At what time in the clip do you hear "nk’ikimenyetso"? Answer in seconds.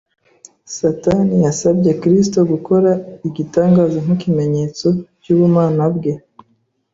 4.05-4.87